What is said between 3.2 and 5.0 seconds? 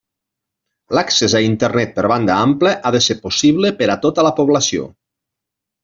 possible per a tota la població.